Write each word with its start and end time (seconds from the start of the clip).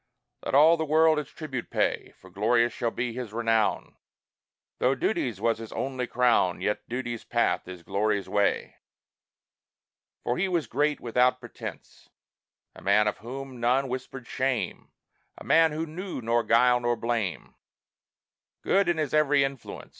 Let 0.43 0.55
all 0.55 0.77
the 0.77 0.83
world 0.83 1.19
its 1.19 1.29
tribute 1.29 1.69
pay, 1.69 2.13
For 2.17 2.31
glorious 2.31 2.73
shall 2.73 2.89
be 2.89 3.13
his 3.13 3.31
renown; 3.33 3.97
Though 4.79 4.95
duty's 4.95 5.39
was 5.39 5.59
his 5.59 5.71
only 5.73 6.07
crown, 6.07 6.59
Yet 6.59 6.89
duty's 6.89 7.23
path 7.23 7.67
is 7.67 7.83
glory's 7.83 8.27
way. 8.27 8.77
For 10.23 10.39
he 10.39 10.47
was 10.47 10.65
great 10.65 10.99
without 10.99 11.39
pretence; 11.39 12.09
A 12.75 12.81
man 12.81 13.07
of 13.07 13.19
whom 13.19 13.59
none 13.59 13.87
whispered 13.89 14.25
shame, 14.25 14.91
A 15.37 15.43
man 15.43 15.71
who 15.71 15.85
knew 15.85 16.19
nor 16.19 16.43
guile 16.43 16.79
nor 16.79 16.95
blame; 16.95 17.53
Good 18.63 18.89
in 18.89 18.97
his 18.97 19.13
every 19.13 19.43
influence. 19.43 19.89